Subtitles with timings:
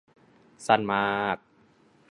[0.65, 1.05] สั้นมา
[1.35, 1.37] ก